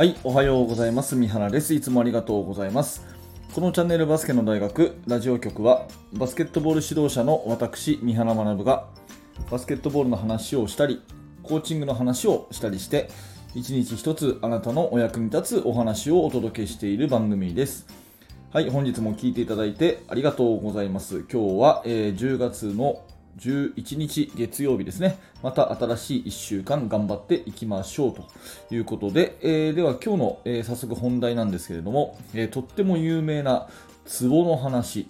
[0.00, 1.14] はい、おはようございます。
[1.14, 1.74] 三原です。
[1.74, 3.04] いつもありがとうございます。
[3.54, 8.86] このチャンネルバスケの大学ラジオ局はバスケットボール指導者の私、三原学が
[9.50, 11.02] バスケットボールの話をしたり、
[11.42, 13.10] コーチングの話をしたりして、
[13.54, 17.86] 一日一つあなたのお役に立つお話をお届けしている番組です。
[18.54, 21.26] はい、本日も聞いていただいてありがとうございます。
[21.30, 23.02] 今日は、えー10月の
[23.38, 25.18] 11日月曜日ですね。
[25.42, 28.28] また新しい1週間頑張っていきましょうと
[28.74, 33.68] いうことで、えーでは今日の、えー早速本題なんですけれども、えーとっても有名な
[34.20, 35.06] 壺の話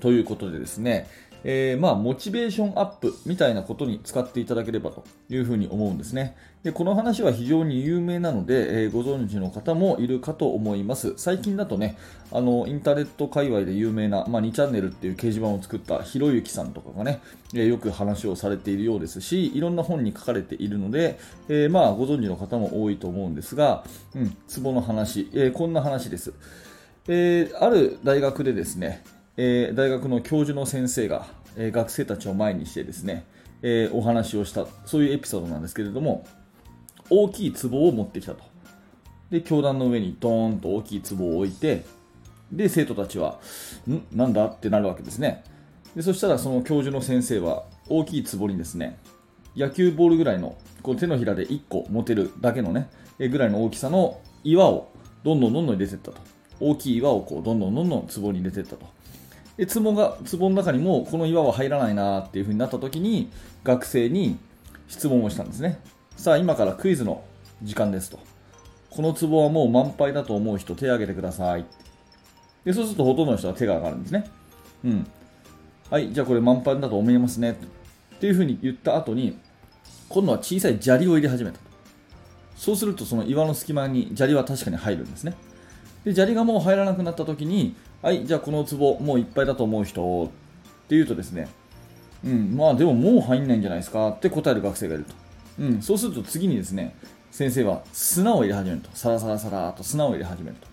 [0.00, 1.08] ということでですね、
[1.48, 6.36] えーまあ、モチベーションアップみたいなことに使っていただければというふうに思うんですね。
[6.64, 11.14] でこの話は非常に有名なので、えーご存知の方もいるかと思います。
[11.16, 11.96] 最近だとね、
[12.32, 17.20] あのインターネット界隈で有名な、まあ、2チャンネルっていう掲示板を作ったひろゆきさんとかがね、
[17.54, 23.84] えーよく話をされているようですし、いろんな本に書かれているので、えーまあ、ご存知の方も多いと思うんですが、
[24.16, 26.32] うん、ツボの話、えーこんな話です。
[27.06, 29.04] えーある大学でですね、
[29.36, 33.26] えー大学の教授の先生が、えー学生たちを前にしてですね、
[33.62, 36.26] えーお話をした、そういうエピソードなんですけれども、
[37.10, 38.42] 大きい壺を持ってきたと。
[39.30, 41.84] で、教壇の上にドーンと大きい壺を置いて、
[42.52, 43.40] で、生徒たちは、
[43.88, 44.02] ん？
[44.12, 44.46] なんだ？
[44.46, 45.44] ってなるわけですね。
[45.96, 48.98] でそしたらその教授の先生は大きい壺にですね、
[49.56, 54.90] 野球ボールぐらいのこう手のひらで1個持てるだけのね、えぐらいの大きさの岩を
[55.24, 56.18] どんどんどんどん入れていったと。
[56.60, 58.86] 大きい岩をこうどんどんどんどん壺に入れていったと。
[59.56, 63.30] で壺が壺の中にもこの岩は入らないなっていう風になった時に
[63.64, 64.38] 学生に
[64.88, 65.78] 質問をしたんですね。
[66.16, 67.24] さあ今からクイズの
[67.62, 68.18] 時間ですと。
[68.90, 71.64] この壺はもう満杯だと思う人手を挙げてください。
[72.64, 74.30] でそうするとほとんどの人は手が上がるんですね。
[74.84, 75.06] うん。
[75.90, 77.52] はい、じゃあこれ満杯だと思いますね。
[77.52, 79.38] っていう風に言った後に
[80.08, 81.58] 今度は小さい砂利を入れ始めた。
[82.56, 85.34] そうするとその岩の隙間に砂利は確かに入るんですね。
[86.06, 90.28] で砂利がもう入らなくなった時に、はい、じゃあこの壺もういっぱいだと思う人っ
[90.86, 91.48] て言うとですね、
[92.24, 95.14] うん、まあでももう入んないんじゃないですかって答える学生がいると。
[95.58, 96.94] うん、そうすると次にですね、
[97.32, 98.90] 先生は砂を入れ始めると。
[98.94, 100.68] サラサラサラと砂を入れ始めると。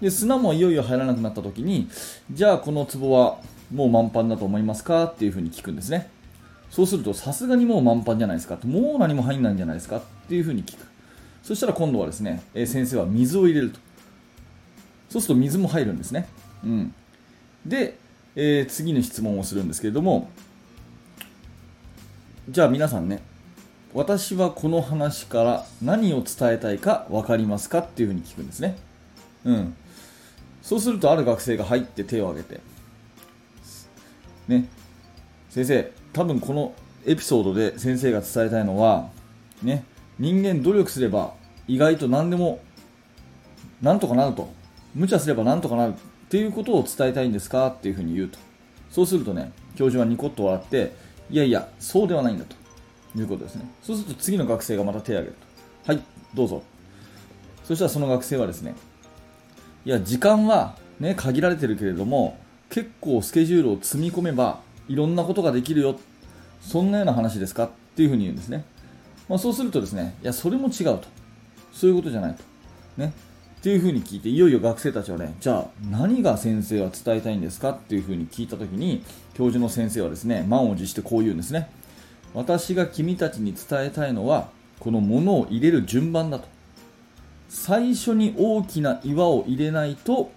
[0.00, 1.88] で、砂もいよいよ入らなくなった時に、
[2.32, 3.38] じゃあこの壺は
[3.72, 5.04] もう満帆だと思いますか？
[5.04, 6.10] っていうふうに聞くんですね。
[6.70, 8.58] そうすると、さすがにもう満帆じゃないですか？
[8.64, 9.98] もう何も入んないんじゃないですか？
[9.98, 10.84] っていうふうに聞く。
[11.42, 13.78] そしたら今度はですね、え先生は水を入れると。
[15.08, 16.28] そうすると水も入るんですね。
[16.64, 16.94] うん。
[17.64, 17.98] で、
[18.36, 20.30] えー次の質問をするんですけれども、
[22.48, 23.20] じゃあ皆さんね、
[23.94, 28.76] 私はこの話から何を伝えたいか分かりますかっていうふうに聞くんですね。
[29.44, 29.74] うん。
[30.62, 32.60] そうするとある学生が入って手を挙げて、
[34.48, 34.68] ね、
[35.48, 36.74] 先生、多分この
[37.06, 39.08] エピソードで先生が伝えたいのは、
[39.62, 39.84] ね、
[40.18, 41.32] 人間努力すれば
[41.66, 42.60] 意外と何でも
[43.80, 44.57] なんとかなると。
[44.98, 45.94] 無茶すればなんとかなるっ
[46.28, 48.38] ていうことを伝えたいんですかっていうふうに言うと。
[48.90, 50.92] そうするとね、教授はニコッと笑って、
[51.30, 52.56] いやいや、そうではないんだと
[53.18, 53.70] いうことですね。
[53.82, 55.36] そうすると次の学生がまた手を挙げる
[55.86, 55.92] と。
[55.92, 56.02] はい、
[56.34, 56.62] どうぞ。
[57.64, 58.74] そしたらその学生はですね、
[59.84, 62.36] いや、時間はね、限られてるけれども、
[62.70, 65.98] 結構スケジュールを積み込めば、いろんなことができるよ。
[66.60, 67.64] そんなような話ですか？
[67.64, 68.64] っていうふうに言うんですね。
[69.28, 71.04] まあ、そうするとですね、いや、それも違うと。
[71.72, 72.42] そういうことじゃないと。
[72.96, 73.12] ね。
[73.58, 79.02] っていうふうに聞いて、いよいよ学生たちはね、じゃあ何が先生は伝えたいんですかっていうふうに聞いたときに、
[79.34, 81.68] 教授の先生はですね、満を持してこう言うんですね。
[82.34, 86.46] 私が君たちに伝えたいのは、この物を入れる順番だと。
[87.48, 90.30] 最初に大きな岩を入れないと、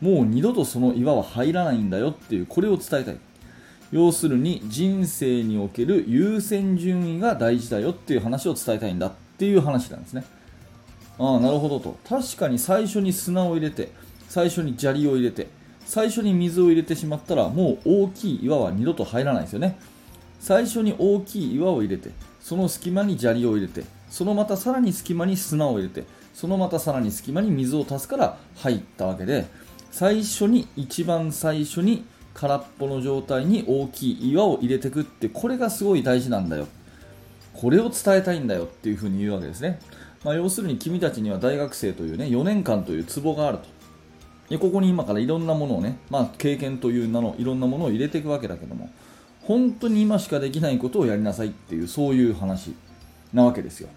[0.00, 3.16] もう二度とその岩は入らないんだよっていう、これを伝えたい。
[3.90, 10.24] 要するに人生における優先順位が大事だよっていう話を伝えたいんだっていう話なんですね。
[11.18, 11.98] ああ、なるほどと。
[12.08, 13.92] 確かに最初に砂を入れて、
[14.28, 15.48] 最初に砂利を入れて、
[15.84, 19.78] 最初に水を入れてしまったら、もう大きい岩は二度と入らないですよね。
[20.40, 22.10] 最初に大きい岩を入れて、
[22.40, 26.04] その隙間に砂利を入れて、そのまたさらに隙間に砂を入れて、
[26.34, 29.46] そのまたさらに隙間に水を足すから入ったわけで、
[29.90, 32.04] 最初に、一番最初に
[32.34, 36.66] 空っぽの状態に大きい岩を入れていくって、これがすごい大事なんだよ。
[37.52, 39.78] これを伝えたいんだよっていうふうに言うわけですね。
[40.24, 43.64] まあ、要するに君たちには大学生というね、4年間というツボがあると。
[44.48, 48.90] でここに今からいろんなものをね、まあ、経験という名のいろんなものを入れていくわけだけども、
[49.42, 52.74] 本当に今しかできないことをやりなさいっていう、そういう話
[53.32, 53.88] なわけですよ。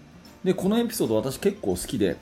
[0.44, 2.16] で、このエピソード私結構好きで、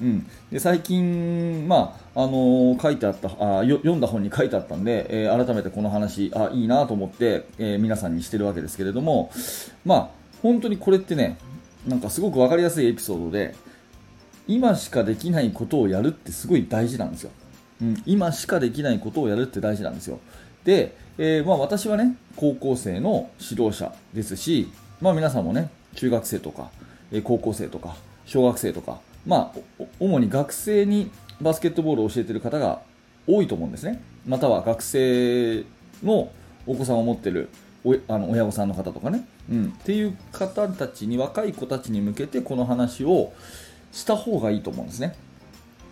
[0.00, 9.30] うん、で最近、まああのー書いてあったあ読んだ本に書いてあったんで、えー改めてこの話あいいなと思って、えー皆さんにしてるわけですけれども、
[9.84, 10.08] まあ、
[10.42, 11.38] 本当にこれってね
[11.86, 13.54] なんかすごく分かりやすいエピソードで
[14.46, 17.30] 今しかできないことをやるってすごい大事なんですよ。
[17.80, 20.18] うん、今しかできないことをやるって大事なんですよ。
[20.64, 24.70] で、えー、まあ、私はね、高校生の指導者ですし、
[25.00, 26.70] まあ、皆さんもね、中学生とか、
[27.12, 27.96] え、高校生とか、
[28.26, 31.10] 小学生とか、まあ、主に学生に
[31.40, 32.80] バスケットボールを教えてる方が
[33.26, 34.02] 多いと思うんですね。
[34.26, 35.64] または学生
[36.02, 36.30] の
[36.66, 37.32] お子さんを持ってい
[37.84, 43.32] るあの親御さんの方とかね、うん、っていう方たちに若い子たちに向けてこの話を
[43.92, 45.14] した方がいいと思うんですね。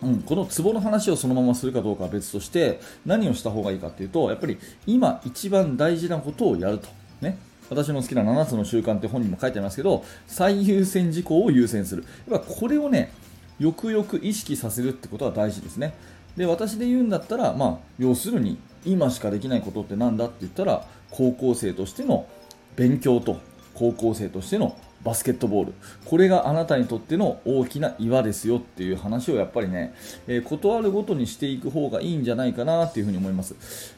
[0.01, 6.89] うん、このツボの話をそのままするかどうかは別として何をした方がいいかっていうとやっぱり今一番大事なことをやると、
[7.21, 7.37] ね、
[7.69, 12.03] 私の好きな7つの習慣って本にも書いてありますけど最優先事項を優先する。
[12.29, 13.13] やっぱこれをね
[13.59, 15.93] よくよく意識させるってことは大事ですね。
[16.37, 22.27] で私で言うんだったら、まあ、要するに今しかできないことって何だって言ったら高校生としての
[22.75, 23.39] 勉強と
[23.73, 25.73] 高校生としてのバスケットボール。
[26.05, 29.93] これがあなたにとっての大きな岩ですよっていう話をやっぱりね、
[30.27, 33.55] えー、断るごとにしていく方がいいんじゃないかなっていうふに思います、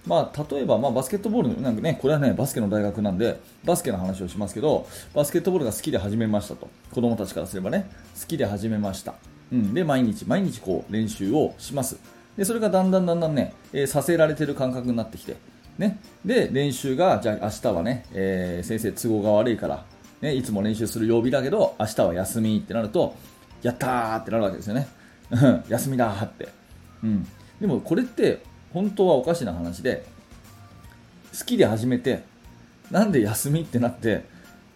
[0.08, 6.70] まあ、例えば、まあ、バスケットボールなんかねこれはねバスケの大学なんでバスケの話をしますけどバスケットボールが好きで始めましたと。
[6.92, 7.88] 子供たちからすればね
[8.20, 9.16] 好きで始めました、
[9.52, 12.15] うん、で毎日毎日こう練習をします。
[12.38, 15.38] でそれがだんだんだんだんね、えー、させられてる感覚になってきて
[15.78, 19.84] ね、で練習がじゃあ明日はね、えー、先生都合が悪いから
[20.22, 23.16] ね、いつも練習する曜日だけど明日は休みってなると
[23.62, 24.88] やったーってなるわけですよね。
[25.68, 26.50] 休みだーって、
[27.04, 27.28] うん、
[27.60, 28.42] でもこれって
[28.74, 30.06] 本当はおかしな話で
[31.38, 32.24] 好きで始めて
[32.90, 34.24] なんで休みってなって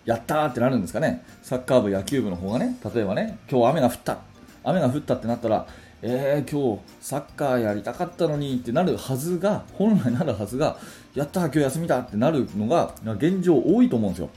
[0.05, 1.23] やったーってなるんですかね。
[1.41, 4.17] サッカー部野球部の方がね例えばね今日雨が降った。
[4.63, 5.65] 雨が降ったってなったら
[6.01, 10.77] えー、今日サッカーやりたかったのにってなるはずが本来なるはずが
[11.13, 14.29] やった今日休みだってなるのが現状多いと思うんですよ。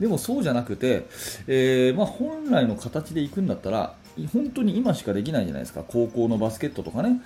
[0.00, 1.06] でもそうじゃなくて、
[1.46, 3.94] えー、まあ、本来の形で行くんだったら
[4.32, 5.84] 本当に今しかできないじゃないですか。
[5.86, 7.20] 高校のバスケットとかね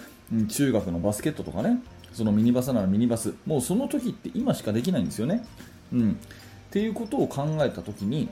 [0.48, 1.80] 中学のバスケットとかね
[2.12, 3.34] そのミニバスならミニバス。
[3.44, 5.44] もうその時って今しかできないんですよね。
[5.92, 6.14] うん、っ
[6.70, 8.28] ていうことを考えた時に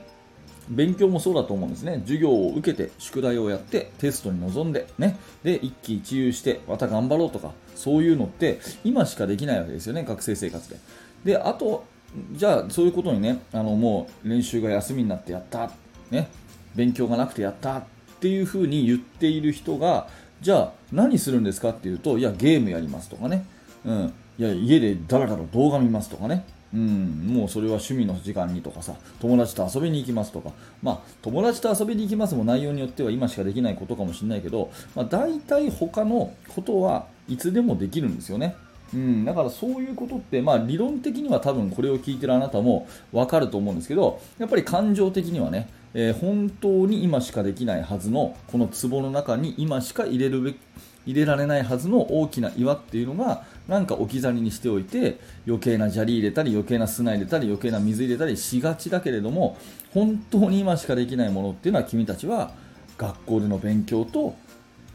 [0.69, 2.01] 勉強もそうだと思うんですね。
[2.05, 5.17] 授業を受けて、宿題をやって、テストに臨んで、ね。
[5.43, 10.77] で、一喜一憂して、また頑張ろうとか、そういうのって、今しかできないわけですよね、学生生活で。
[11.25, 11.85] で、あと、
[12.31, 15.71] じゃあそういうことにねあのもう練習が休みになってやった、
[16.09, 16.29] ね、
[16.75, 17.83] 勉強がなくてやった。
[18.19, 20.09] っていうふうに言っている人が
[20.41, 23.45] じゃあ何するんですかっていうといやゲームやりますとかね、
[23.85, 26.45] うん、いや家でだらだら動画見ますとかね。
[26.73, 30.51] うん、もうそれは趣味の時間にとかさ友達と遊びに行きますとか、
[30.83, 38.55] まあ、友達と遊びに行きますも内容によっては今しかできないことかもしれないけど、まあ、大体他のことはいつでもできるんですよね。
[38.93, 50.57] うん、だからそういうことって、まあ、理論的には多分これを聞いてるあなたも分かると思うんですけどやっぱり感情的にはね、えー、本当に今しかできないはずのこの壺の中に今しか入れるべき
[51.05, 59.57] 入れられないはずの大きな岩っていうのがなんか置き去りにしておいて余計な砂利入れたり余計な砂入れたり余計な水入れたりしがちだけれども
[59.93, 62.51] 本当に今しかできないものっていうのは君たちは
[62.97, 64.35] 学校での勉強と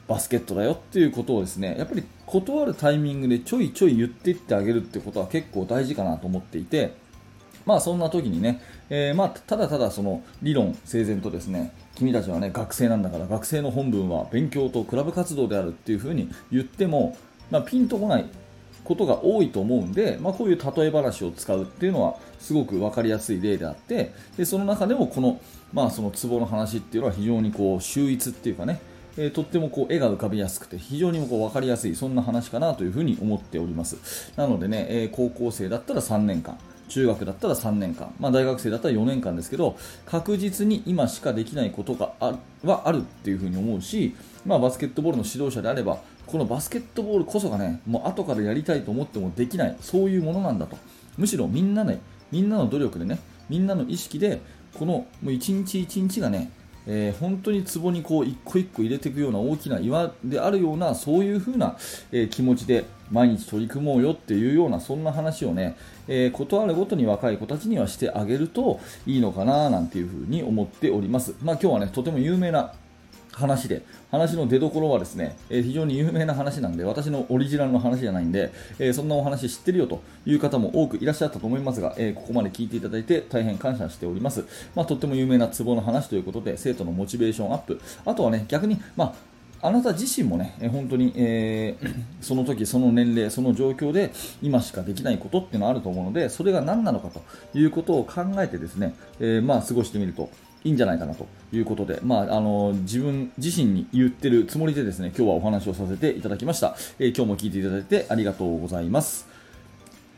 [0.06, 6.94] バスケットだよっていうことをですねやっぱり断るタイミングでちょいちょい言っていってあげるってことは結構大事かなと思っていて
[7.66, 17.16] まあそんな時にね、えー、まあただただその理論整然とですね君たちはね学生なんだから学生の本分は勉強とクラブ活動であるっていうふうに言っても、
[17.50, 18.26] まあ、ピンとこない
[18.82, 25.40] ことが多いと思うんで、まあ、こういう例え話を使うっていうのはすごく分かりやすい例であってでその中でもこの,、
[25.72, 28.80] まあそのツボの話っていうのは非常にこう秀逸っていうかね
[29.16, 34.32] えー、とってもこう絵が浮かびやすくて非常にこう分かりやすいそんな話かなというふに思っております。
[34.36, 39.76] なのでね、えー、高校生だったら3年間中学だったら3年間、まあ、大学生だったら4年間ですけど
[40.06, 44.14] 確実に今しかできないことがあはあるっていうふに思うし、
[44.44, 50.76] まあ、バスケットボールの指導者であればこのバスケットボールこそがねもう後からやりたいと思ってもできないそういうものなんだと。
[51.16, 52.00] むしろみんなね
[52.32, 54.40] みんなの努力でねみんなの意識で
[54.74, 56.50] このもう一日一日がね
[56.86, 61.76] えー、本当に壺にこう一個一個入れていくような大きな岩であるようなそういう風な、
[62.12, 65.76] えー、気持ちで毎日取り組もうよっていうようなそんな話をね、
[66.08, 71.34] えー、ことあるごとに若い子たちにはしてあげるといいのかななんていう風に思っております。
[71.42, 72.72] まあ、今日はねとても有名な
[73.34, 84.44] 話で、話の出どころはですね、えー、非常に有名な話なんで、私のオリジナルの話じゃないんで、えー、そんなお話知ってるよという方も多くいらっしゃったと思いますが、えー、ここまで聞いていただいて大変感謝しております。
[84.74, 94.12] まあ、とっても有名なツボの話ということで、生徒のモチベーションアップ、あとはね、逆に、まああなた自身もね、本当に、えー、 その時、その年齢、その状況で
[94.42, 97.22] 今しかできないことっていうのはあると思うので、それが何なのかと
[97.58, 100.28] いうことを考えてですね、えー、まあ過ごしてみると
[100.64, 109.33] いいんじゃないかなということで、まあ、あの自分自身に言ってるつもりでですね今日はお話をさせていただきました、えー、今日も聞いていただいてありがとうございます。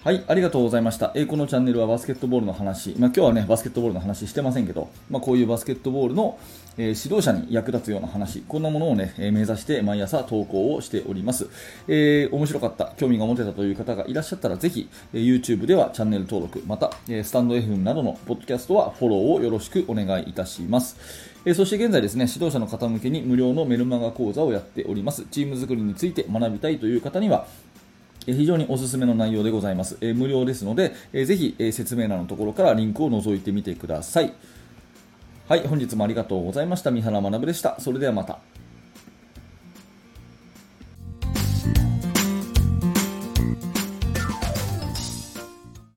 [0.07, 1.11] はい、ありがとうございました。
[1.17, 6.39] えー、このチャンネルはバスケットボールの話、まあ、今日はね、バスケットボールの話してませんけど、まあ、こういうバスケットボールの、
[6.79, 11.49] えー、指導者に役立つような話、こんなものをね、えー、目指して毎朝投稿をしております。
[11.89, 20.99] え面白かった、興味が持てたという方がいらっしゃったら、ぜひ、え YouTube ではチャンネル登録、また、えスタンド FM などのポッドキャストはフォローをよろしくお願いいたします。
[21.45, 25.25] えそして現在ですね、指導者の方向けに無料のメルマガ講座をやっております。
[25.33, 27.49] チーム作りについて学びたいという方には、
[28.33, 29.97] 非常におすすめの内容でございます。
[30.01, 34.33] え無料ですので、えぜひ、え説明欄のところからリンクを覗いてみてください。
[35.49, 36.91] はい、本日もありがとうございました。
[36.91, 37.79] 三原学でした。
[37.79, 38.41] それではまた。